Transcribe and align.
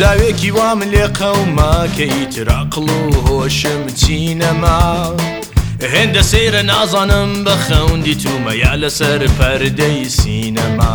داوێکی 0.00 0.50
وام 0.56 0.80
لێ 0.92 1.06
قەوماکەی 1.18 2.26
تراقل 2.34 2.88
و 3.14 3.16
هۆشم 3.28 3.80
چینەما 4.00 4.82
هێندە 5.94 6.22
سەیرە 6.30 6.62
نازانم 6.70 7.30
بە 7.46 7.54
خەوندی 7.66 8.14
تومەیا 8.22 8.72
لەسەر 8.82 9.20
پەردەی 9.38 10.00
سینەما 10.18 10.94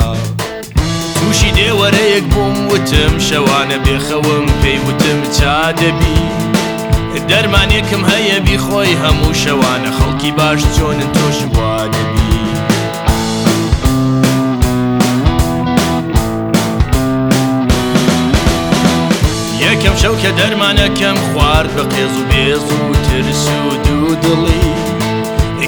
تووشی 1.18 1.52
دێوەرەیەک 1.58 2.26
بووم 2.34 2.58
وتم 2.72 3.14
شەوانە 3.27 3.77
بێخەوم 3.86 4.46
پێی 4.62 4.80
وتم 4.88 5.20
چا 5.38 5.55
دەبی 5.82 6.20
دەرمانێکم 7.30 8.04
هەیە 8.12 8.38
بیخۆی 8.48 8.99
هەموو 9.04 9.34
شەوانە 9.44 9.90
خەڵکی 9.98 10.32
باش 10.38 10.62
چۆن 10.76 10.99
تۆش 11.16 11.38
بوو 11.52 11.61
یەکەم 19.72 19.96
شەو 20.02 20.16
کە 20.24 20.32
دەرمانەکەم 20.40 21.18
خوارد 21.30 21.72
بە 21.77 21.84
قێز 21.94 22.16
و 22.20 22.24
بێز 22.32 22.66
و 22.82 22.86
ترس 23.08 23.44
و 23.68 23.74
دوو 23.86 24.12
دڵی 24.24 24.76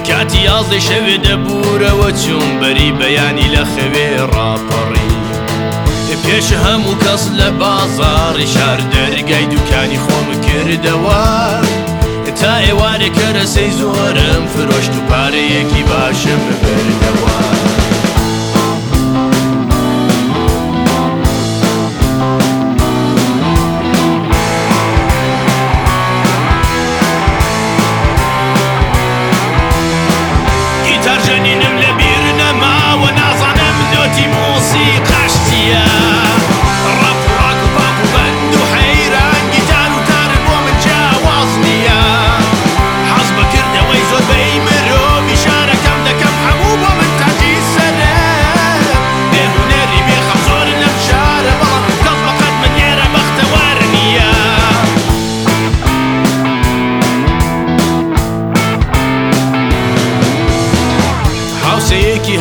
کاتی 0.08 0.40
یازی 0.50 0.82
شەوێ 0.88 1.16
دەبورەوە 1.28 2.10
چوون 2.22 2.52
بەری 2.62 2.90
بەیانی 3.00 3.48
لە 3.56 3.64
خەوێ 3.74 4.10
ڕاپەڕی 4.34 5.12
پێش 6.26 6.48
هەموو 6.66 6.96
کەس 7.04 7.24
لە 7.40 7.50
بازاری 7.62 8.48
شار 8.56 8.80
دەرگای 8.94 9.46
دوکانی 9.54 10.00
خۆم 10.06 10.28
کردەوە 10.46 11.28
تا 12.44 12.54
ئێوارێکە 12.68 13.28
رەسەی 13.38 13.72
زۆرم 13.80 14.44
فرۆشت 14.54 14.94
و 14.98 15.02
پارەیەکی 15.10 15.84
باشە 15.90 16.33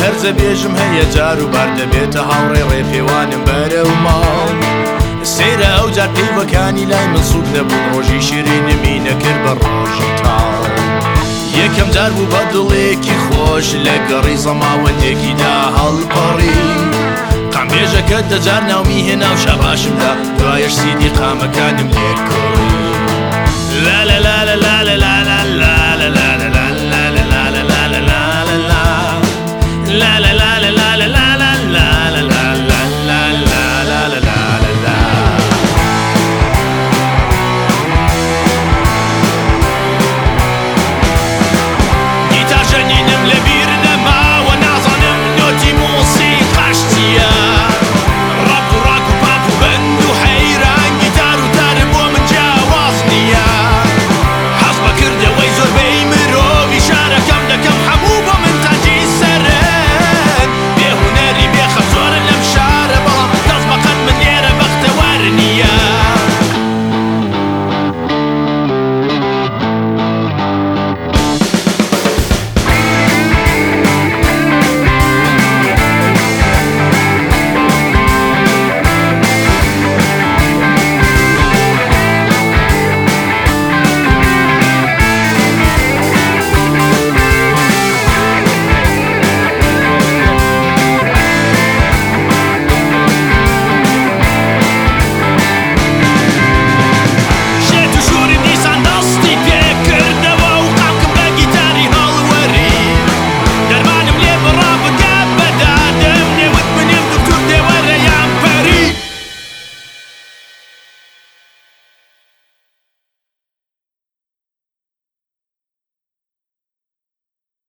هەرزە 0.03 0.31
بێژم 0.39 0.73
هەیە 0.81 1.05
جار 1.15 1.37
و 1.43 1.47
بار 1.53 1.69
دەبێتە 1.79 2.19
هاوڕێ 2.29 2.63
ڕێپێوانم 2.71 3.41
بەرە 3.47 3.81
و 3.89 3.93
ماڵ 4.05 4.55
سێرە 5.33 5.69
ئەو 5.77 5.87
جار 5.97 6.09
پێیوەکانی 6.17 6.85
لای 6.91 7.07
من 7.13 7.23
سوود 7.29 7.47
دەبوو 7.55 7.83
ڕۆژی 7.91 8.19
شیرینمی 8.27 8.95
نەکرد 9.07 9.39
بە 9.45 9.51
ڕۆژی 9.61 10.11
تاڵ 10.19 10.71
یەکەم 11.59 11.89
جار 11.95 12.11
بوو 12.15 12.29
بە 12.33 12.41
دڵێکی 12.53 13.15
خۆش 13.25 13.67
لە 13.85 13.95
گەڕی 14.09 14.37
زەماوەندێکیدا 14.45 15.55
هەڵپەڕی 15.77 16.57
قامبێژەکە 17.53 18.19
دەجار 18.31 18.61
ناومی 18.71 19.05
هێنا 19.07 19.29
و 19.35 19.41
شەباشمدا 19.43 20.11
دوایەش 20.37 20.73
سیدی 20.81 21.09
قامەکانم 21.17 21.89
لێر 21.97 22.17
کڕی 22.27 22.67
لە 23.85 23.99
لە 24.07 24.12